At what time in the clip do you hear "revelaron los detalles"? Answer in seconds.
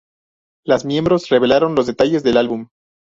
1.29-2.23